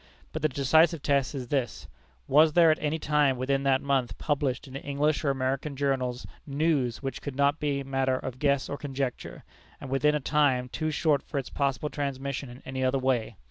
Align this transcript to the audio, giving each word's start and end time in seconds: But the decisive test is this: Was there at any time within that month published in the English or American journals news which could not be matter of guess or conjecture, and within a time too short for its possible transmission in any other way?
But 0.33 0.41
the 0.41 0.49
decisive 0.49 1.03
test 1.03 1.35
is 1.35 1.49
this: 1.49 1.85
Was 2.27 2.53
there 2.53 2.71
at 2.71 2.79
any 2.81 2.97
time 2.97 3.37
within 3.37 3.61
that 3.65 3.83
month 3.83 4.17
published 4.17 4.65
in 4.67 4.73
the 4.73 4.81
English 4.81 5.23
or 5.23 5.29
American 5.29 5.75
journals 5.75 6.25
news 6.47 7.03
which 7.03 7.21
could 7.21 7.35
not 7.35 7.59
be 7.59 7.83
matter 7.83 8.17
of 8.17 8.39
guess 8.39 8.67
or 8.67 8.77
conjecture, 8.77 9.43
and 9.79 9.91
within 9.91 10.15
a 10.15 10.19
time 10.19 10.69
too 10.69 10.89
short 10.89 11.21
for 11.21 11.37
its 11.37 11.51
possible 11.51 11.91
transmission 11.91 12.49
in 12.49 12.63
any 12.65 12.83
other 12.83 12.97
way? 12.97 13.35